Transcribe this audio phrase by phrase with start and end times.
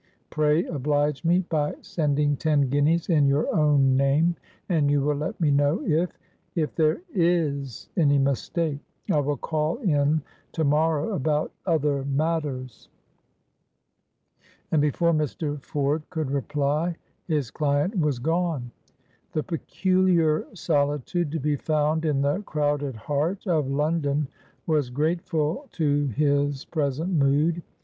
[0.31, 4.35] Pray oblige me by sending ten guineas in your own name,
[4.67, 8.79] and you will let me know if—if there is any mistake.
[9.11, 12.89] I will call in to morrow about other matters."
[14.71, 15.61] And before Mr.
[15.61, 16.95] Ford could reply
[17.27, 18.71] his client was gone.
[19.33, 24.29] The peculiar solitude to be found in the crowded heart of London
[24.65, 27.61] was grateful to his present mood.